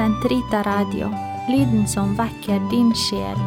Sentrita 0.00 0.62
Radio, 0.62 1.10
lyden 1.48 1.86
som 1.86 2.14
vekker 2.16 2.60
din 2.70 2.94
sjel. 2.96 3.40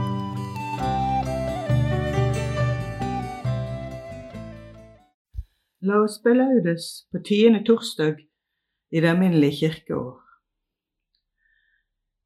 La 5.82 5.98
oss 6.04 6.20
belaudes 6.22 7.08
på 7.10 7.24
tiende 7.26 7.64
torsdag 7.66 8.22
i 8.92 9.02
det 9.02 9.10
alminnelige 9.10 9.56
kirkeår. 9.64 10.20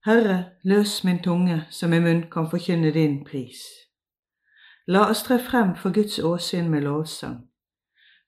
Herre, 0.10 0.38
løs 0.64 0.98
min 1.08 1.24
tunge, 1.24 1.62
så 1.70 1.88
min 1.88 2.04
munn 2.04 2.22
kan 2.28 2.52
forkynne 2.52 2.92
din 2.92 3.24
pris. 3.24 3.64
La 4.88 5.08
oss 5.08 5.24
tre 5.24 5.40
frem 5.40 5.72
for 5.80 5.96
Guds 5.96 6.20
åsyn 6.20 6.68
med 6.68 6.84
lovsang. 6.84 7.48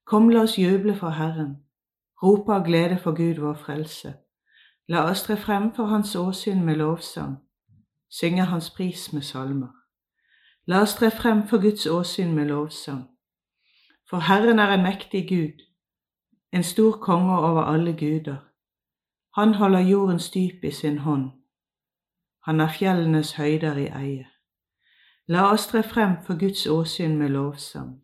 Kom, 0.07 0.32
la 0.32 0.47
oss 0.47 0.56
juble 0.56 0.96
for 0.96 1.20
Herren, 1.20 1.57
rope 2.24 2.56
av 2.56 2.64
glede 2.71 3.04
for 3.04 3.11
Gud 3.11 3.43
vår 3.43 3.60
frelse. 3.68 4.16
La 4.92 5.04
oss 5.11 5.21
tre 5.24 5.38
frem 5.38 5.74
for 5.74 5.86
Hans 5.86 6.16
åsyn 6.16 6.66
med 6.66 6.75
lovsang, 6.75 7.38
synge 8.10 8.46
Hans 8.46 8.70
pris 8.70 9.14
med 9.14 9.21
salmer. 9.21 9.68
La 10.65 10.82
oss 10.82 10.96
tre 10.96 11.12
frem 11.12 11.48
for 11.48 11.62
Guds 11.62 11.86
åsyn 11.86 12.34
med 12.36 12.46
lovsang. 12.46 13.04
For 14.10 14.18
Herren 14.18 14.60
er 14.60 14.74
en 14.74 14.84
mektig 14.84 15.29
Gud, 15.29 15.62
en 16.52 16.64
stor 16.64 16.92
konge 16.92 17.38
over 17.39 17.62
alle 17.62 17.93
guder. 17.93 18.38
Han 19.36 19.54
holder 19.54 19.79
jordens 19.79 20.32
dyp 20.32 20.64
i 20.64 20.71
sin 20.71 20.98
hånd. 20.98 21.32
Han 22.46 22.60
har 22.60 22.74
fjellenes 22.79 23.34
høyder 23.34 23.78
i 23.78 23.87
eie. 23.87 24.28
La 25.28 25.51
oss 25.51 25.68
tre 25.68 25.84
frem 25.84 26.18
for 26.26 26.40
Guds 26.40 26.68
åsyn 26.68 27.18
med 27.18 27.29
lovsang. 27.29 28.01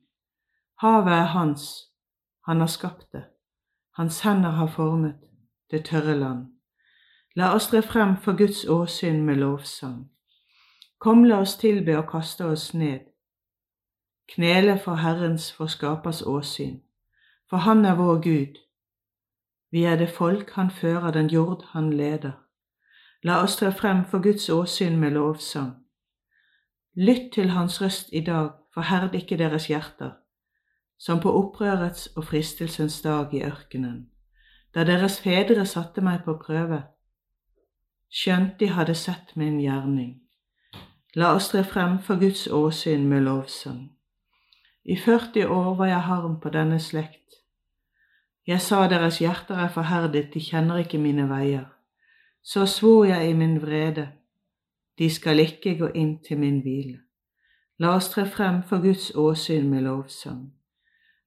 Havet 0.81 1.13
er 1.13 1.31
hans, 1.33 1.89
han 2.45 2.59
har 2.59 2.67
skapt 2.67 3.11
det. 3.11 3.23
Hans 3.97 4.19
hender 4.21 4.49
har 4.49 4.67
formet 4.67 5.15
det 5.71 5.85
tørre 5.85 6.15
land. 6.15 6.54
La 7.35 7.53
oss 7.55 7.67
tre 7.67 7.81
frem 7.81 8.15
for 8.23 8.37
Guds 8.37 8.63
åsyn 8.65 9.25
med 9.25 9.35
lovsang. 9.35 10.05
Kom, 10.99 11.25
la 11.27 11.41
oss 11.43 11.57
tilbe 11.59 11.97
og 11.99 12.07
kaste 12.07 12.45
oss 12.47 12.69
ned. 12.73 13.09
Knele 14.31 14.77
for 14.79 14.95
Herrens, 14.95 15.49
for 15.51 15.67
Skapers 15.67 16.21
åsyn, 16.21 16.79
for 17.49 17.57
Han 17.57 17.85
er 17.85 17.95
vår 17.95 18.21
Gud. 18.23 18.61
Vi 19.71 19.83
er 19.83 19.95
det 19.95 20.09
folk 20.09 20.51
Han 20.55 20.71
fører, 20.71 21.11
den 21.11 21.27
jord 21.27 21.65
Han 21.73 21.93
leder. 21.93 22.31
La 23.23 23.43
oss 23.43 23.55
tre 23.55 23.71
frem 23.71 24.05
for 24.05 24.23
Guds 24.23 24.49
åsyn 24.49 24.95
med 24.99 25.11
lovsang. 25.11 25.73
Lytt 26.95 27.33
til 27.33 27.49
Hans 27.49 27.81
røst 27.81 28.09
i 28.13 28.23
dag, 28.23 28.49
forherd 28.73 29.13
ikke 29.13 29.37
deres 29.37 29.67
hjerter, 29.67 30.11
som 30.99 31.19
på 31.19 31.31
opprørets 31.35 32.07
og 32.15 32.23
fristelsens 32.23 33.01
dag 33.01 33.33
i 33.33 33.43
ørkenen, 33.43 34.05
da 34.75 34.83
deres 34.87 35.19
fedre 35.19 35.65
satte 35.65 36.01
meg 36.01 36.23
på 36.23 36.39
prøve, 36.39 36.83
skjønt 38.15 38.59
de 38.59 38.69
hadde 38.71 38.95
sett 38.95 39.35
min 39.35 39.59
gjerning. 39.59 40.13
La 41.15 41.33
oss 41.35 41.49
tre 41.51 41.63
frem 41.67 41.97
for 41.99 42.19
Guds 42.19 42.47
åsyn 42.47 43.07
med 43.11 43.25
lovsang. 43.27 43.91
I 44.85 44.95
40 44.95 45.47
år 45.47 45.75
var 45.75 45.85
jeg 45.85 46.07
harm 46.07 46.39
på 46.39 46.49
denne 46.49 46.79
slekt. 46.79 47.41
Jeg 48.47 48.61
sa 48.61 48.85
deres 48.87 49.17
hjerter 49.19 49.57
er 49.59 49.71
forherdet, 49.73 50.29
de 50.33 50.39
kjenner 50.39 50.83
ikke 50.83 51.01
mine 51.01 51.25
veier. 51.29 51.65
Så 52.43 52.65
svor 52.69 53.05
jeg 53.05 53.29
i 53.29 53.33
min 53.33 53.57
vrede, 53.61 54.09
de 54.99 55.09
skal 55.09 55.39
ikke 55.39 55.77
gå 55.79 55.89
inn 55.95 56.19
til 56.23 56.39
min 56.39 56.61
hvile. 56.61 56.99
La 57.79 57.95
oss 57.97 58.11
tre 58.13 58.27
frem 58.29 58.61
for 58.63 58.83
Guds 58.83 59.11
åsyn 59.15 59.67
med 59.69 59.81
lovsang. 59.89 60.53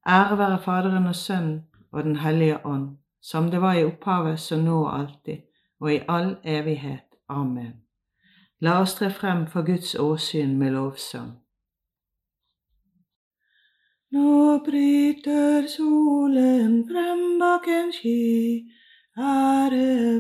Ære 0.09 0.39
være 0.39 0.63
Faderen 0.65 1.07
og 1.07 1.17
Sønnen 1.17 1.67
og 1.93 2.05
Den 2.05 2.17
hellige 2.17 2.67
ånd, 2.67 2.97
som 3.21 3.51
det 3.51 3.61
var 3.61 3.75
i 3.75 3.85
opphavet, 3.85 4.41
så 4.41 4.57
nå 4.57 4.79
og 4.85 4.99
alltid, 4.99 5.48
og 5.81 5.95
i 5.95 6.01
all 6.09 6.37
evighet. 6.45 7.05
Amen. 7.29 7.75
La 8.61 8.81
oss 8.81 8.95
tre 8.95 9.11
frem 9.11 9.47
for 9.47 9.63
Guds 9.67 9.95
åsyn 9.95 10.57
med 10.59 10.71
lovsang. 10.71 11.37
Nå 14.11 14.59
bryter 14.65 15.67
solen 15.69 16.81
frem 16.89 17.39
bak 17.39 17.69
en 17.69 17.93
sky, 17.93 18.65
ære 19.19 20.18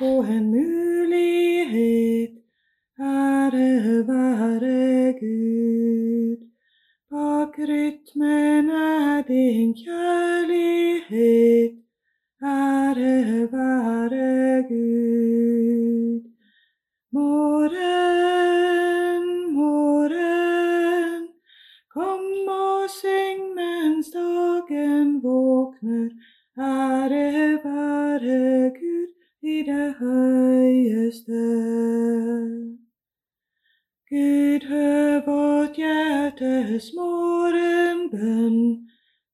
og 0.00 0.28
en 0.30 0.50
mulighet, 0.50 2.30
ære 3.00 4.06
være 4.08 5.12
Gud. 5.20 6.36
Bak 7.10 7.58
rytmen 7.58 8.70
er 8.70 9.22
din 9.28 9.74
kjærlighet, 9.74 11.72
ære 12.42 13.48
være 13.52 14.62
Gud. 14.68 16.22
Morgen, 17.12 18.44
morgen, 19.54 21.28
kom 21.94 22.48
og 22.48 22.90
syng 23.00 23.40
mens 23.54 24.06
dagen 24.14 25.22
våkner, 25.22 26.08
ære 26.58 27.58
være 27.64 28.70
Gud 28.80 28.97
i 29.42 29.62
det 29.62 29.94
høyeste. 29.98 31.42
Gud, 34.10 34.64
hør 34.68 35.20
vårt 35.26 35.76
hjertes 35.76 36.88
morgenbønn, 36.96 38.88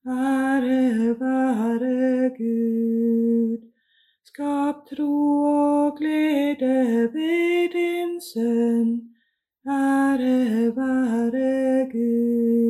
ære 0.07 1.15
være 1.21 2.31
Gud. 2.39 3.63
Skap 4.29 4.85
tro 4.91 5.13
og 5.53 5.97
glede 5.99 7.09
ved 7.15 7.73
din 7.77 8.21
sønn, 8.21 8.93
ære 9.67 10.77
være 10.77 11.89
Gud. 11.93 12.64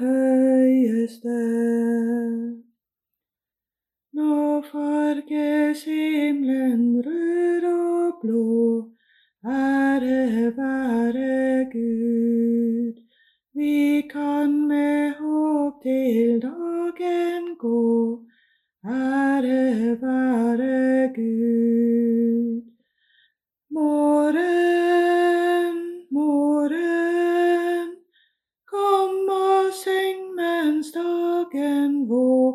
Høyeste. 0.00 1.38
Nå 4.12 4.62
farges 4.70 5.84
himmelen 5.84 7.02
rød 7.06 7.64
og 7.72 8.18
blå, 8.22 8.90
ære 9.44 10.52
være 10.56 11.64
Gud. 11.72 12.94
Vi 13.54 14.02
kan 14.10 14.68
med 14.68 15.12
håp 15.20 15.82
til 15.82 16.42
dagen 16.42 17.56
gå, 17.58 18.24
ære 18.84 19.96
være 20.02 21.08
Gud. 21.14 22.62
Morgen, 23.70 24.61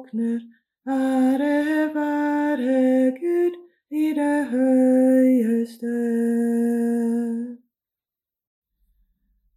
våkner, 0.08 0.40
ære 0.88 1.94
være 1.96 3.12
Gud 3.12 3.56
i 3.92 4.14
det 4.14 4.48
høyeste. 4.50 5.94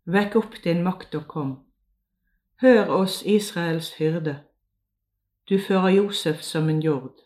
Vekk 0.06 0.37
opp 0.37 0.55
din 0.64 0.82
makt 0.82 1.14
og 1.14 1.26
kom. 1.29 1.58
Hør 2.61 2.88
oss, 2.88 3.23
Israels 3.23 3.94
hyrde. 3.99 4.41
Du 5.49 5.58
fører 5.58 5.88
Josef 5.88 6.43
som 6.43 6.69
en 6.69 6.82
jord. 6.82 7.17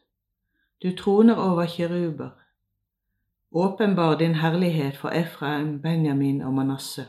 Du 0.82 0.96
troner 0.96 1.36
over 1.36 1.66
kiruber. 1.66 2.30
Åpenbar 3.52 4.18
din 4.18 4.34
herlighet 4.34 4.96
for 4.96 5.08
Efraim, 5.08 5.82
Benjamin 5.82 6.42
og 6.42 6.54
Manasseh. 6.54 7.06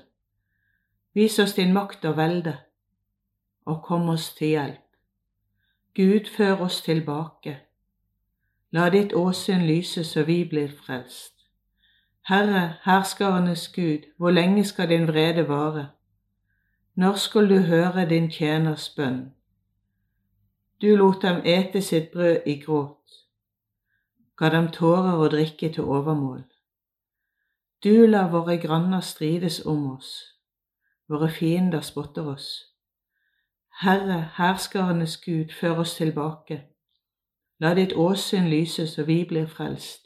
Vis 1.13 1.39
oss 1.39 1.53
din 1.53 1.73
makt 1.73 2.05
og 2.05 2.17
velde, 2.17 2.57
og 3.65 3.83
kom 3.83 4.09
oss 4.09 4.33
til 4.35 4.47
hjelp. 4.47 4.84
Gud, 5.95 6.25
før 6.37 6.55
oss 6.55 6.81
tilbake. 6.81 7.59
La 8.71 8.89
ditt 8.89 9.13
åsyn 9.15 9.61
lyse 9.63 10.03
så 10.03 10.23
vi 10.27 10.41
blir 10.43 10.67
frelst. 10.67 11.45
Herre, 12.27 12.75
herskarenes 12.83 13.67
Gud, 13.67 14.03
hvor 14.17 14.31
lenge 14.31 14.65
skal 14.65 14.89
din 14.89 15.07
vrede 15.07 15.47
vare? 15.47 15.87
Når 16.95 17.15
skal 17.15 17.49
du 17.49 17.55
høre 17.55 18.09
din 18.09 18.31
tjeners 18.31 18.89
bønn? 18.89 19.31
Du 20.81 20.95
lot 20.95 21.21
dem 21.21 21.41
ete 21.45 21.81
sitt 21.81 22.11
brød 22.11 22.37
i 22.45 22.59
gråt, 22.59 23.23
ga 24.37 24.49
dem 24.49 24.67
tårer 24.67 25.15
og 25.15 25.31
drikke 25.31 25.69
til 25.69 25.83
overmål. 25.83 26.43
Du 27.83 28.05
lar 28.05 28.31
våre 28.31 28.57
granner 28.57 28.99
strides 28.99 29.65
om 29.65 29.91
oss, 29.95 30.11
våre 31.07 31.29
fiender 31.29 31.81
spotter 31.81 32.27
oss. 32.35 32.74
Herre, 33.81 34.29
herskarenes 34.37 35.17
Gud, 35.17 35.51
før 35.59 35.79
oss 35.83 35.95
tilbake. 35.95 36.61
La 37.59 37.73
ditt 37.75 37.93
åsyn 37.93 38.47
lyse 38.47 38.87
så 38.87 39.03
vi 39.03 39.25
blir 39.27 39.47
frelst. 39.51 40.05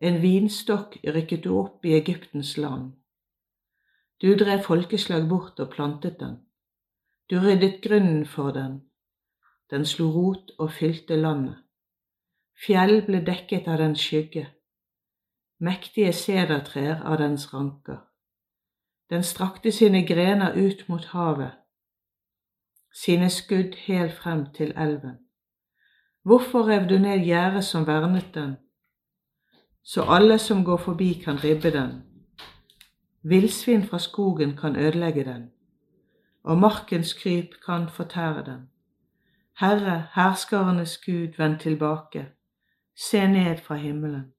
En 0.00 0.22
vinstokk 0.22 0.96
rykket 1.04 1.44
du 1.44 1.50
opp 1.58 1.84
i 1.84 1.92
Egyptens 1.98 2.56
land. 2.56 2.92
Du 4.22 4.32
drev 4.34 4.62
folkeslag 4.64 5.28
bort 5.28 5.60
og 5.60 5.70
plantet 5.70 6.20
den. 6.20 6.38
Du 7.30 7.36
ryddet 7.40 7.82
grunnen 7.82 8.26
for 8.26 8.50
den. 8.50 8.80
Den 9.70 9.84
slo 9.84 10.08
rot 10.10 10.50
og 10.58 10.72
fylte 10.72 11.16
landet. 11.16 11.56
Fjell 12.66 13.02
ble 13.06 13.20
dekket 13.26 13.68
av 13.68 13.78
dens 13.78 14.00
skygge. 14.00 14.48
Mektige 15.60 16.12
sedertrær 16.12 17.04
av 17.04 17.20
dens 17.20 17.52
ranker. 17.52 18.06
Den 19.10 19.22
strakte 19.22 19.72
sine 19.72 20.06
grener 20.06 20.56
ut 20.56 20.88
mot 20.88 21.04
havet, 21.12 21.52
sine 22.94 23.30
skudd 23.30 23.76
helt 23.86 24.12
frem 24.12 24.46
til 24.54 24.72
elven. 24.76 25.18
Hvorfor 26.22 26.68
rev 26.68 26.88
du 26.88 26.98
ned 26.98 27.24
gjerdet 27.24 27.64
som 27.64 27.86
vernet 27.86 28.34
den, 28.34 28.56
så 29.82 30.02
alle 30.02 30.38
som 30.38 30.64
går 30.64 30.76
forbi 30.76 31.12
kan 31.24 31.44
ribbe 31.44 31.70
den? 31.70 32.02
Villsvin 33.22 33.82
fra 33.82 33.98
skogen 33.98 34.56
kan 34.56 34.76
ødelegge 34.76 35.24
den, 35.24 35.50
og 36.42 36.58
markens 36.58 37.12
kryp 37.12 37.48
kan 37.66 37.88
fortære 37.88 38.44
den. 38.44 38.68
Herre, 39.60 40.06
herskernes 40.14 40.98
Gud, 40.98 41.36
vend 41.38 41.58
tilbake, 41.58 42.28
se 42.96 43.26
ned 43.26 43.56
fra 43.56 43.74
himmelen. 43.74 44.32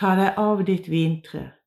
Ta 0.00 0.14
deg 0.16 0.38
av 0.38 0.62
ditt 0.64 0.90
vintre. 0.90 1.57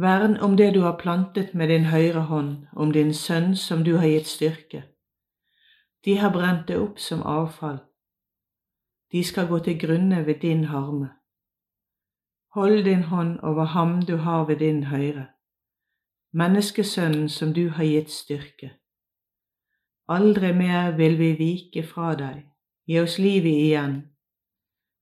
Vern 0.00 0.36
om 0.36 0.56
det 0.56 0.74
du 0.74 0.80
har 0.80 0.96
plantet 0.98 1.54
med 1.54 1.68
din 1.68 1.84
høyre 1.84 2.20
hånd, 2.20 2.66
om 2.72 2.92
din 2.92 3.14
sønn 3.14 3.56
som 3.56 3.84
du 3.84 3.96
har 3.96 4.06
gitt 4.08 4.26
styrke. 4.26 4.82
De 6.04 6.16
har 6.16 6.32
brent 6.32 6.68
det 6.68 6.78
opp 6.80 6.98
som 6.98 7.22
avfall. 7.22 7.82
De 9.12 9.24
skal 9.24 9.48
gå 9.48 9.58
til 9.58 9.76
grunne 9.80 10.22
ved 10.26 10.40
din 10.40 10.64
harme. 10.64 11.10
Hold 12.54 12.84
din 12.84 13.02
hånd 13.02 13.40
over 13.42 13.64
ham 13.64 14.00
du 14.02 14.16
har 14.16 14.44
ved 14.44 14.56
din 14.56 14.84
høyre, 14.84 15.26
menneskesønnen 16.32 17.28
som 17.28 17.52
du 17.52 17.68
har 17.68 17.84
gitt 17.84 18.10
styrke. 18.10 18.70
Aldri 20.08 20.52
mer 20.52 20.96
vil 20.96 21.18
vi 21.18 21.32
vike 21.38 21.84
fra 21.86 22.14
deg, 22.14 22.46
gi 22.86 22.98
oss 23.00 23.18
livet 23.18 23.52
igjen, 23.52 24.00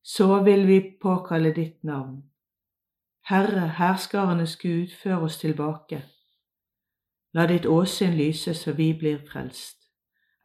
så 0.03 0.43
vil 0.43 0.67
vi 0.67 0.81
påkalle 1.01 1.55
ditt 1.55 1.85
navn. 1.85 2.28
Herre, 3.29 3.69
herskarenes 3.69 4.57
Gud, 4.57 4.89
før 5.03 5.17
oss 5.17 5.37
tilbake. 5.39 5.99
La 7.37 7.45
ditt 7.47 7.67
åsyn 7.69 8.15
lyse 8.17 8.55
så 8.57 8.73
vi 8.73 8.95
blir 8.97 9.19
frelst. 9.29 9.77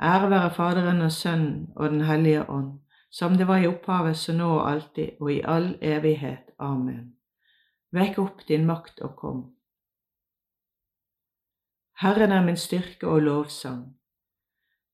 Ære 0.04 0.30
være 0.30 0.50
Faderen 0.52 1.02
og 1.02 1.12
Sønnen 1.12 1.70
og 1.76 1.90
Den 1.90 2.02
hellige 2.02 2.50
ånd, 2.50 2.80
som 3.12 3.38
det 3.38 3.48
var 3.48 3.58
i 3.58 3.68
opphavet, 3.68 4.18
så 4.18 4.34
nå 4.34 4.50
og 4.58 4.72
alltid 4.72 5.10
og 5.20 5.32
i 5.32 5.42
all 5.46 5.78
evighet. 5.82 6.52
Amen. 6.60 7.16
Vekk 7.92 8.20
opp 8.20 8.44
din 8.48 8.66
makt 8.66 9.00
og 9.00 9.16
kom. 9.16 9.42
Herren 12.02 12.32
er 12.32 12.44
min 12.44 12.58
styrke 12.58 13.08
og 13.08 13.22
lovsang. 13.22 13.96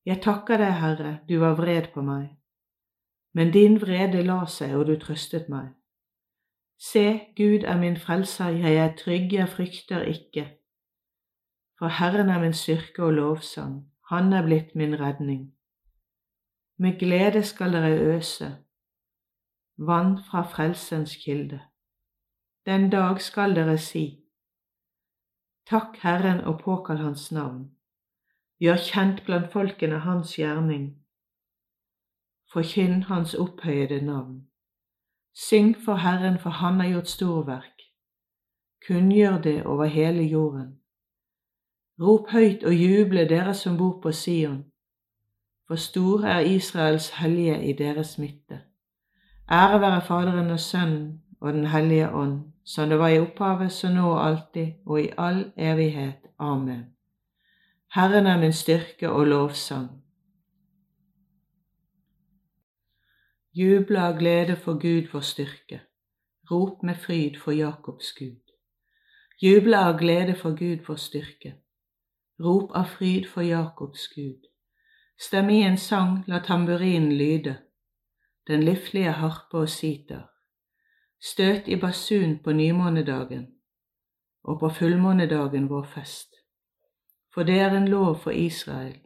Jeg 0.05 0.21
takker 0.21 0.61
deg, 0.61 0.73
Herre, 0.77 1.17
du 1.29 1.39
var 1.39 1.57
vred 1.57 1.89
på 1.93 2.05
meg. 2.05 2.29
Men 3.33 3.49
din 3.51 3.81
vrede 3.81 4.21
la 4.23 4.43
seg, 4.45 4.77
og 4.77 4.85
du 4.85 4.95
trøstet 4.99 5.49
meg. 5.49 5.78
Se, 6.79 7.19
Gud 7.37 7.63
er 7.63 7.77
min 7.77 7.97
frelser, 7.97 8.49
jeg 8.49 8.75
er 8.75 8.95
trygg, 8.95 9.33
jeg 9.33 9.49
frykter 9.49 10.01
ikke. 10.01 10.45
For 11.79 11.87
Herren 11.87 12.29
er 12.29 12.39
min 12.39 12.53
styrke 12.53 13.03
og 13.03 13.13
lovsang, 13.13 13.85
Han 14.09 14.33
er 14.33 14.43
blitt 14.45 14.75
min 14.75 14.99
redning. 14.99 15.53
Med 16.77 16.99
glede 16.99 17.43
skal 17.43 17.73
dere 17.73 17.99
øse, 18.15 18.57
vann 19.77 20.17
fra 20.29 20.41
frelsens 20.41 21.15
kilde. 21.15 21.59
Den 22.65 22.89
dag 22.89 23.21
skal 23.21 23.55
dere 23.55 23.77
si, 23.77 24.23
Takk 25.69 25.97
Herren 26.01 26.41
og 26.41 26.59
påkall 26.59 26.97
Hans 26.97 27.31
navn. 27.31 27.71
Gjør 28.59 28.77
kjent 28.93 29.25
blant 29.25 29.51
folkene 29.51 29.99
Hans 29.99 30.35
gjerning 30.35 30.99
forkynn 32.53 33.03
Hans 33.03 33.33
opphøyede 33.33 34.01
navn. 34.05 34.48
Syng 35.33 35.75
for 35.85 35.95
Herren, 35.95 36.39
for 36.39 36.49
Han 36.49 36.79
har 36.79 36.87
gjort 36.87 37.07
storverk. 37.07 37.79
Kunngjør 38.87 39.41
det 39.41 39.65
over 39.65 39.85
hele 39.85 40.23
jorden. 40.23 40.75
Rop 42.01 42.29
høyt 42.31 42.63
og 42.63 42.73
juble, 42.73 43.25
dere 43.29 43.53
som 43.53 43.77
bor 43.77 43.99
på 44.01 44.11
Sion, 44.11 44.63
for 45.67 45.75
stor 45.75 46.23
er 46.23 46.39
Israels 46.39 47.09
hellige 47.09 47.63
i 47.69 47.73
deres 47.73 48.17
midte. 48.17 48.61
Ære 49.51 49.81
være 49.81 50.01
Faderen 50.01 50.49
og 50.49 50.59
Sønnen 50.59 51.21
og 51.41 51.53
Den 51.53 51.65
hellige 51.65 52.11
ånd, 52.11 52.41
som 52.65 52.89
det 52.89 52.99
var 52.99 53.07
i 53.07 53.19
opphavet, 53.19 53.71
så 53.71 53.89
nå 53.89 54.11
og 54.11 54.27
alltid 54.27 54.67
og 54.85 55.01
i 55.01 55.09
all 55.17 55.51
evighet. 55.57 56.27
Amen. 56.39 56.85
Herren 57.95 58.27
er 58.27 58.37
min 58.37 58.53
styrke 58.53 59.09
og 59.09 59.25
lovsang. 59.27 59.89
Juble 63.51 63.99
av 63.99 64.17
glede 64.19 64.55
for 64.55 64.77
Gud 64.77 65.07
vår 65.11 65.23
styrke. 65.25 65.79
Rop 66.51 66.83
med 66.83 66.97
fryd 67.01 67.37
for 67.41 67.51
Jakobs 67.51 68.11
Gud. 68.13 68.51
Juble 69.41 69.77
av 69.77 69.95
glede 69.97 70.35
for 70.37 70.53
Gud 70.53 70.83
vår 70.85 70.95
styrke. 70.95 71.55
Rop 72.39 72.69
av 72.77 72.83
fryd 72.83 73.25
for 73.25 73.41
Jakobs 73.41 74.03
Gud. 74.13 74.45
Stem 75.17 75.49
i 75.49 75.63
en 75.65 75.77
sang, 75.77 76.23
la 76.27 76.39
tamburinen 76.45 77.15
lyde, 77.17 77.55
den 78.47 78.63
liflige 78.63 79.11
harpe 79.11 79.57
og 79.57 79.69
siter. 79.69 80.27
Støt 81.19 81.67
i 81.67 81.75
basun 81.75 82.37
på 82.43 82.53
nymånedagen 82.53 83.47
og 84.43 84.59
på 84.59 84.69
fullmånedagen 84.69 85.65
vår 85.69 85.89
fest. 85.95 86.37
For 87.33 87.43
det 87.43 87.57
er 87.59 87.73
en 87.73 87.87
lov 87.87 88.21
for 88.21 88.31
Israel, 88.31 88.99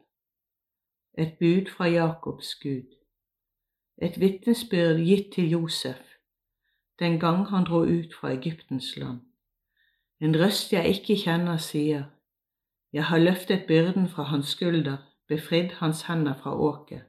et 1.18 1.40
bud 1.40 1.72
fra 1.72 1.88
Jakobs 1.88 2.56
Gud 2.56 3.03
et 4.02 4.20
vitnesbyrd 4.20 5.00
gitt 5.06 5.34
til 5.34 5.50
Josef 5.50 6.14
den 7.00 7.20
gang 7.20 7.48
han 7.50 7.64
dro 7.64 7.82
ut 7.82 8.14
fra 8.14 8.32
Egyptens 8.32 8.98
land. 8.98 9.22
En 10.20 10.40
røst 10.40 10.74
jeg 10.74 10.88
ikke 10.88 11.18
kjenner, 11.24 11.58
sier, 11.58 12.04
Jeg 12.94 13.06
har 13.06 13.18
løftet 13.18 13.66
byrden 13.68 14.08
fra 14.10 14.24
hans 14.24 14.48
skulder, 14.48 14.98
befridd 15.28 15.72
hans 15.72 16.02
hender 16.02 16.34
fra 16.34 16.54
åket. 16.56 17.06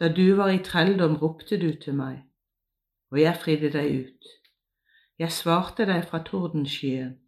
Da 0.00 0.12
du 0.12 0.34
var 0.34 0.48
i 0.48 0.58
trelldom, 0.58 1.16
ropte 1.16 1.60
du 1.60 1.72
til 1.80 1.94
meg, 1.94 2.22
og 3.10 3.20
jeg 3.20 3.36
fridde 3.36 3.72
deg 3.72 4.00
ut. 4.00 4.24
Jeg 5.18 5.32
svarte 5.32 5.86
deg 5.86 6.04
fra 6.04 6.22
tordenskyen, 6.22 7.18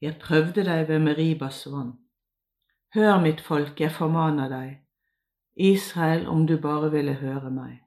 jeg 0.00 0.18
prøvde 0.18 0.64
deg 0.64 0.88
ved 0.88 0.98
Meribas 0.98 1.66
vann. 1.66 1.92
Hør, 2.94 3.20
mitt 3.20 3.40
folk, 3.40 3.80
jeg 3.80 3.92
formaner 3.92 4.48
deg, 4.48 4.78
Israel, 5.56 6.26
om 6.28 6.46
du 6.46 6.56
bare 6.60 6.90
ville 6.90 7.14
høre 7.14 7.50
meg. 7.50 7.80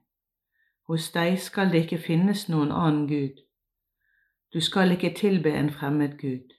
Hos 0.86 1.10
deg 1.10 1.38
skal 1.42 1.72
det 1.72 1.82
ikke 1.84 1.98
finnes 1.98 2.44
noen 2.48 2.70
annen 2.70 3.08
Gud. 3.10 3.40
Du 4.54 4.60
skal 4.60 4.94
ikke 4.94 5.14
tilbe 5.18 5.50
en 5.50 5.70
fremmed 5.70 6.18
Gud. 6.18 6.54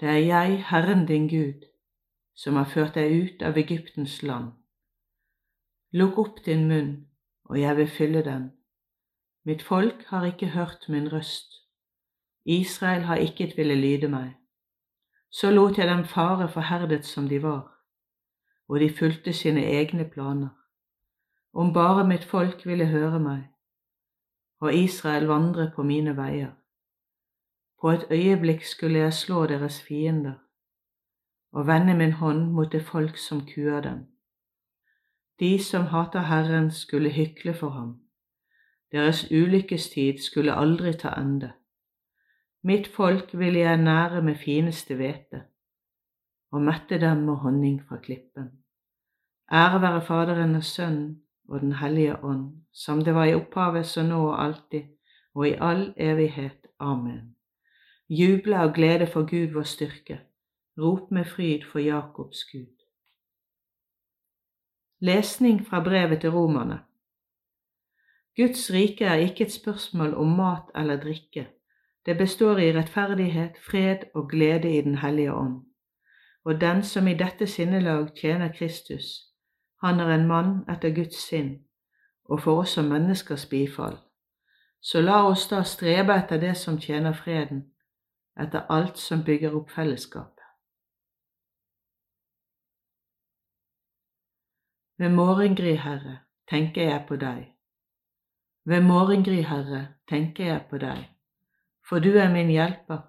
Det 0.00 0.08
er 0.08 0.20
jeg, 0.20 0.64
Herren 0.68 1.06
din 1.06 1.28
Gud, 1.28 1.64
som 2.34 2.56
har 2.60 2.68
ført 2.68 2.94
deg 2.94 3.12
ut 3.22 3.42
av 3.42 3.56
Egyptens 3.56 4.22
land. 4.22 4.52
Lukk 5.92 6.18
opp 6.18 6.42
din 6.44 6.68
munn, 6.68 7.06
og 7.48 7.60
jeg 7.60 7.76
vil 7.76 7.88
fylle 7.88 8.24
den. 8.24 8.50
Mitt 9.44 9.62
folk 9.62 10.04
har 10.08 10.24
ikke 10.24 10.52
hørt 10.52 10.88
min 10.88 11.12
røst. 11.12 11.62
Israel 12.44 13.08
har 13.08 13.16
ikke 13.16 13.52
ville 13.56 13.74
lyde 13.74 14.08
meg. 14.08 14.34
Så 15.30 15.50
lot 15.50 15.78
jeg 15.78 15.88
dem 15.88 16.04
fare 16.04 16.48
forherdet 16.48 17.06
som 17.06 17.28
de 17.28 17.42
var 17.42 17.75
og 18.68 18.80
de 18.80 18.90
fulgte 18.90 19.32
sine 19.32 19.64
egne 19.64 20.04
planer. 20.04 20.48
Om 21.52 21.72
bare 21.72 22.06
mitt 22.08 22.24
folk 22.24 22.66
ville 22.66 22.86
høre 22.86 23.20
meg, 23.20 23.44
og 24.60 24.74
Israel 24.74 25.26
vandre 25.26 25.70
på 25.76 25.82
mine 25.82 26.16
veier. 26.16 26.52
På 27.80 27.90
et 27.90 28.06
øyeblikk 28.10 28.64
skulle 28.64 28.98
jeg 28.98 29.12
slå 29.12 29.46
deres 29.46 29.82
fiender 29.82 30.34
og 31.56 31.66
vende 31.66 31.94
min 31.96 32.12
hånd 32.12 32.50
mot 32.52 32.72
det 32.72 32.82
folk 32.84 33.16
som 33.16 33.40
kuer 33.46 33.80
dem. 33.80 34.06
De 35.40 35.64
som 35.64 35.86
hater 35.86 36.20
Herren, 36.20 36.70
skulle 36.70 37.10
hykle 37.10 37.54
for 37.54 37.68
ham. 37.68 38.00
Deres 38.92 39.30
ulykkestid 39.30 40.18
skulle 40.18 40.56
aldri 40.56 40.92
ta 40.92 41.14
ende. 41.20 41.52
Mitt 42.62 42.88
folk 42.88 43.38
ville 43.38 43.58
jeg 43.58 43.76
nære 43.76 44.22
med 44.22 44.34
fineste 44.34 44.94
hvete, 44.94 45.42
og 46.56 46.64
mette 46.64 46.98
dem 47.00 47.26
med 47.28 47.42
honning 47.44 47.80
fra 47.88 47.98
klippen. 48.00 48.50
Ære 49.52 49.80
være 49.82 50.02
Faderen 50.02 50.54
og 50.56 50.64
Sønnen 50.64 51.22
og 51.48 51.60
Den 51.60 51.72
hellige 51.72 52.24
ånd, 52.24 52.62
som 52.72 53.04
det 53.04 53.14
var 53.14 53.24
i 53.24 53.34
opphavet, 53.34 53.86
så 53.86 54.02
nå 54.02 54.22
og 54.28 54.44
alltid, 54.44 54.82
og 55.34 55.48
i 55.48 55.52
all 55.60 55.92
evighet. 55.96 56.66
Amen. 56.80 57.36
Juble 58.08 58.56
av 58.56 58.72
glede 58.74 59.06
for 59.06 59.28
Gud 59.28 59.52
vår 59.54 59.68
styrke. 59.68 60.18
Rop 60.78 61.10
med 61.10 61.24
fryd 61.24 61.64
for 61.72 61.78
Jakobs 61.78 62.44
Gud. 62.52 62.72
Lesning 65.00 65.66
fra 65.66 65.80
brevet 65.84 66.20
til 66.20 66.30
romerne. 66.30 66.80
Guds 68.36 68.70
rike 68.72 69.04
er 69.04 69.14
ikke 69.28 69.44
et 69.44 69.52
spørsmål 69.52 70.14
om 70.14 70.36
mat 70.36 70.72
eller 70.74 71.00
drikke. 71.00 71.46
Det 72.06 72.18
består 72.18 72.58
i 72.58 72.72
rettferdighet, 72.72 73.58
fred 73.70 74.08
og 74.14 74.28
glede 74.30 74.76
i 74.78 74.80
Den 74.80 74.98
hellige 74.98 75.34
ånd. 75.34 75.62
Og 76.46 76.60
den 76.60 76.82
som 76.82 77.08
i 77.08 77.14
dette 77.14 77.46
sinnelag 77.46 78.12
tjener 78.14 78.52
Kristus, 78.52 79.04
han 79.82 80.00
er 80.00 80.12
en 80.14 80.26
mann 80.26 80.52
etter 80.70 80.92
Guds 80.94 81.18
sinn, 81.28 81.48
og 82.24 82.40
får 82.40 82.58
også 82.58 82.82
menneskers 82.82 83.46
bifall. 83.50 83.96
Så 84.80 85.00
la 85.02 85.24
oss 85.26 85.48
da 85.50 85.64
strebe 85.66 86.14
etter 86.14 86.38
det 86.38 86.54
som 86.56 86.78
tjener 86.78 87.16
freden, 87.18 87.64
etter 88.38 88.70
alt 88.70 88.98
som 88.98 89.24
bygger 89.26 89.56
opp 89.58 89.74
fellesskapet. 89.74 90.44
Ved 94.98 95.10
morgengry, 95.10 95.74
Herre, 95.82 96.18
tenker 96.48 96.82
jeg 96.82 97.04
på 97.08 97.16
deg. 97.16 97.42
Ved 98.64 98.86
morgengry, 98.86 99.42
Herre, 99.42 99.82
tenker 100.08 100.44
jeg 100.44 100.62
på 100.70 100.78
deg, 100.78 101.02
for 101.88 101.98
du 101.98 102.14
er 102.14 102.30
min 102.32 102.54
hjelper, 102.54 103.02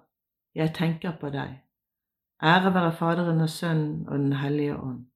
jeg 0.54 0.74
tenker 0.74 1.14
på 1.20 1.30
deg. 1.30 1.67
Ære 2.42 2.74
være 2.74 2.92
Faderen 2.92 3.40
og 3.40 3.48
Sønnen 3.48 4.08
og 4.08 4.18
Den 4.18 4.32
hellige 4.32 4.76
ånd. 4.76 5.06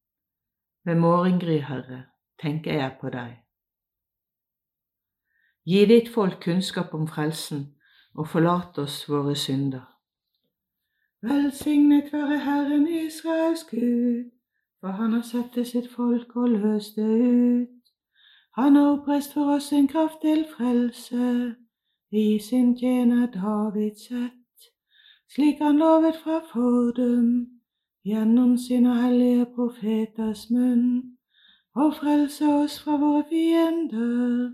Ved 0.84 0.94
morgengry, 0.94 1.58
Herre, 1.60 2.02
tenker 2.42 2.72
jeg 2.72 2.96
på 3.00 3.10
deg. 3.10 3.36
Gi 5.64 5.84
ditt 5.86 6.08
folk 6.14 6.40
kunnskap 6.44 6.94
om 6.94 7.06
frelsen, 7.08 7.74
og 8.14 8.28
forlat 8.28 8.78
oss 8.78 9.08
våre 9.08 9.34
synder. 9.34 9.86
Velsignet 11.22 12.12
være 12.12 12.38
Herren 12.38 12.88
Israels 12.88 13.64
Gud, 13.70 14.30
for 14.80 14.88
han 14.88 15.12
har 15.12 15.22
sett 15.22 15.52
til 15.54 15.66
sitt 15.66 15.90
folk 15.94 16.36
og 16.36 16.48
løst 16.48 16.96
det 16.96 17.06
ut. 17.06 17.92
Han 18.58 18.76
har 18.76 18.90
oppreist 18.96 19.32
for 19.32 19.54
oss 19.54 19.72
en 19.72 19.88
kraft 19.88 20.18
til 20.20 20.46
frelse 20.56 21.54
i 22.10 22.38
sin 22.38 22.74
tjener 22.78 23.26
Davids 23.26 24.10
ett, 24.10 24.41
slik 25.34 25.58
han 25.58 25.78
lovet 25.78 26.16
fra 26.16 26.40
fordum 26.52 27.46
gjennom 28.04 28.56
sine 28.56 28.94
hellige 29.02 29.46
profeters 29.54 30.50
munn, 30.50 31.16
og 31.74 31.94
frelse 31.94 32.48
oss 32.48 32.74
fra 32.82 32.96
våre 33.00 33.22
fiender 33.30 34.50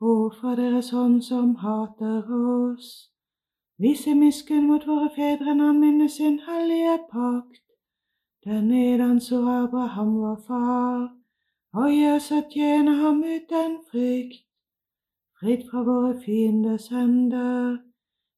og 0.00 0.34
fra 0.40 0.52
deres 0.56 0.90
hånd 0.90 1.22
som 1.22 1.54
hater 1.56 2.28
oss. 2.28 2.88
Vise 3.78 4.14
miskunn 4.14 4.66
mot 4.68 4.84
våre 4.86 5.08
fedre 5.16 5.54
når 5.54 5.72
han 5.72 5.80
minner 5.80 6.08
sin 6.08 6.38
hellige 6.48 6.98
pakt, 7.12 7.64
den 8.44 8.68
nedanså 8.68 9.40
Abraham 9.40 10.12
vår 10.20 10.36
far 10.46 11.08
og 11.74 11.88
gi 11.90 12.04
oss 12.10 12.28
å 12.30 12.42
tjene 12.52 12.92
ham 13.00 13.24
uten 13.24 13.80
frykt, 13.88 14.44
fritt 15.40 15.64
fra 15.70 15.82
våre 15.88 16.12
fienders 16.20 16.90
hender, 16.92 17.80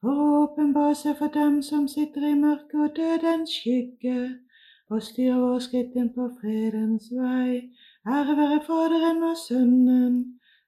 for 0.00 0.16
å 0.22 0.94
seg 0.94 1.16
for 1.18 1.32
dem 1.32 1.62
som 1.62 1.86
sitter 1.88 2.30
i 2.30 2.34
mørket 2.34 2.80
og 2.84 2.96
dødens 2.96 3.50
skygge, 3.50 4.18
og 4.90 5.02
styr 5.02 5.34
vår 5.34 5.58
skritt 5.64 5.96
inn 5.98 6.12
på 6.14 6.28
fredens 6.40 7.08
vei. 7.10 7.70
Ære 8.06 8.36
være 8.38 8.60
Faderen 8.66 9.22
og 9.26 9.36
Sønnen 9.36 10.18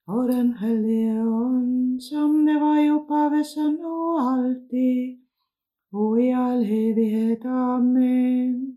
og 0.09 0.29
Den 0.29 0.55
hellige 0.59 1.23
ånd, 1.23 2.01
som 2.01 2.47
det 2.47 2.57
var 2.61 2.81
i 2.81 2.91
opphavet, 2.91 3.47
så 3.47 3.69
og 3.85 4.19
alltid, 4.33 5.19
og 5.93 6.21
i 6.23 6.31
all 6.33 6.65
evighet. 6.65 7.45
Amen. 7.45 8.77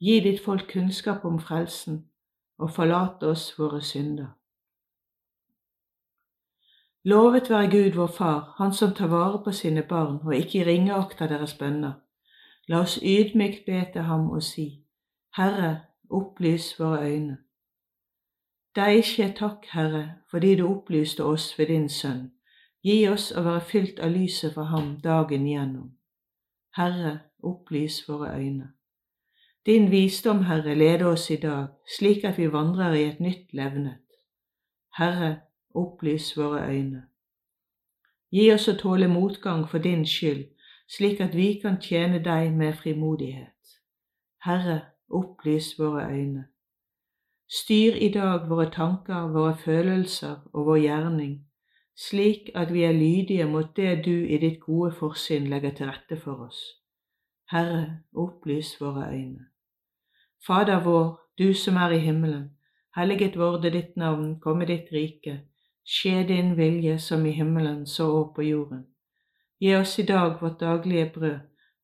Gi 0.00 0.20
ditt 0.22 0.40
folk 0.44 0.70
kunnskap 0.72 1.24
om 1.24 1.40
frelsen, 1.42 2.04
og 2.58 2.70
forlat 2.70 3.22
oss 3.26 3.50
våre 3.58 3.82
synder. 3.82 4.37
Lovet 7.04 7.50
være 7.50 7.70
Gud 7.70 7.94
vår 7.94 8.06
Far, 8.06 8.54
Han 8.58 8.72
som 8.72 8.94
tar 8.94 9.06
vare 9.06 9.42
på 9.44 9.52
sine 9.52 9.82
barn 9.82 10.18
og 10.24 10.36
ikke 10.36 10.66
ringeakter 10.66 11.26
deres 11.26 11.54
bønner. 11.54 11.92
La 12.68 12.80
oss 12.80 12.98
ydmykt 13.02 13.64
be 13.66 13.84
til 13.92 14.02
ham 14.02 14.30
og 14.30 14.42
si, 14.42 14.82
Herre, 15.36 15.80
opplys 16.10 16.80
våre 16.80 17.06
øyne. 17.10 17.38
Deg 18.76 19.04
skje 19.04 19.32
takk, 19.36 19.64
Herre, 19.72 20.20
fordi 20.30 20.56
du 20.56 20.66
opplyste 20.68 21.24
oss 21.24 21.58
ved 21.58 21.66
din 21.66 21.88
Sønn. 21.88 22.30
Gi 22.84 23.08
oss 23.08 23.30
å 23.32 23.42
være 23.42 23.60
fylt 23.60 24.00
av 24.00 24.12
lyset 24.12 24.54
for 24.54 24.68
ham 24.70 24.98
dagen 25.04 25.46
igjennom. 25.46 25.88
Herre, 26.76 27.18
opplys 27.42 28.02
våre 28.08 28.36
øyne. 28.36 28.68
Din 29.66 29.90
visdom, 29.90 30.44
Herre, 30.44 30.74
leder 30.74 31.06
oss 31.06 31.30
i 31.30 31.36
dag, 31.36 31.66
slik 31.96 32.24
at 32.24 32.38
vi 32.38 32.52
vandrer 32.52 32.92
i 32.92 33.04
et 33.08 33.20
nytt 33.20 33.52
levnet. 33.52 34.04
Herre, 34.98 35.40
opplys 35.78 36.36
våre 36.36 36.66
øyne. 36.68 37.02
Gi 38.30 38.50
oss 38.52 38.68
å 38.68 38.76
tåle 38.76 39.08
motgang 39.08 39.64
for 39.70 39.78
din 39.84 40.04
skyld, 40.06 40.44
slik 40.88 41.20
at 41.24 41.34
vi 41.36 41.54
kan 41.62 41.80
tjene 41.80 42.20
deg 42.24 42.52
med 42.56 42.76
frimodighet. 42.76 43.78
Herre, 44.44 44.80
opplys 45.08 45.74
våre 45.78 46.06
øyne. 46.12 46.44
Styr 47.48 47.96
i 47.96 48.08
dag 48.12 48.48
våre 48.48 48.70
tanker, 48.70 49.30
våre 49.32 49.56
følelser 49.56 50.36
og 50.52 50.66
vår 50.66 50.80
gjerning, 50.82 51.38
slik 51.96 52.50
at 52.54 52.72
vi 52.72 52.84
er 52.84 52.92
lydige 52.92 53.46
mot 53.48 53.70
det 53.76 54.02
du 54.04 54.26
i 54.26 54.36
ditt 54.38 54.60
gode 54.60 54.92
forsinn 54.98 55.48
legger 55.48 55.72
til 55.78 55.88
rette 55.88 56.20
for 56.20 56.44
oss. 56.48 56.60
Herre, 57.48 58.02
opplys 58.12 58.74
våre 58.80 59.08
øyne. 59.14 59.48
Fader 60.46 60.84
vår, 60.84 61.16
du 61.38 61.54
som 61.54 61.76
er 61.76 61.96
i 61.96 61.98
himmelen. 62.04 62.50
Helliget 62.96 63.38
vorde 63.38 63.70
ditt 63.72 63.96
navn, 63.96 64.40
komme 64.40 64.66
ditt 64.66 64.92
rike. 64.92 65.40
Skje 65.88 66.24
din 66.28 66.56
vilje 66.56 66.98
som 66.98 67.26
i 67.26 67.32
himmelen, 67.32 67.86
så 67.86 68.08
òg 68.12 68.34
på 68.36 68.44
jorden. 68.44 68.82
Gi 69.60 69.74
oss 69.76 69.98
i 69.98 70.04
dag 70.06 70.40
vårt 70.40 70.60
daglige 70.60 71.10
brød, 71.14 71.38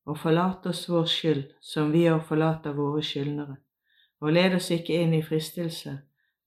og 0.06 0.18
forlat 0.18 0.66
oss 0.66 0.88
vår 0.88 1.06
skyld, 1.08 1.44
som 1.60 1.92
vi 1.92 2.02
òg 2.12 2.20
forlater 2.28 2.76
våre 2.76 3.02
skyldnere. 3.02 3.56
Og 4.20 4.32
led 4.32 4.56
oss 4.58 4.70
ikke 4.70 4.98
inn 5.00 5.14
i 5.16 5.22
fristelse, 5.22 5.94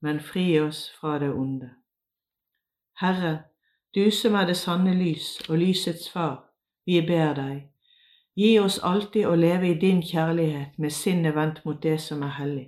men 0.02 0.20
fri 0.20 0.60
oss 0.62 0.84
fra 1.00 1.18
det 1.20 1.32
onde. 1.34 1.72
Herre, 3.02 3.34
du 3.96 4.12
som 4.12 4.38
er 4.38 4.46
det 4.46 4.58
sanne 4.58 4.94
lys 4.94 5.50
og 5.50 5.58
lysets 5.58 6.12
far, 6.14 6.44
vi 6.86 7.02
ber 7.02 7.34
deg, 7.42 7.66
Gi 8.38 8.60
oss 8.62 8.76
alltid 8.86 9.26
å 9.26 9.34
leve 9.34 9.72
i 9.72 9.78
din 9.82 10.04
kjærlighet 10.06 10.76
med 10.78 10.94
sinnet 10.94 11.34
vendt 11.34 11.64
mot 11.66 11.80
det 11.82 11.96
som 11.98 12.22
er 12.22 12.36
hellig. 12.38 12.68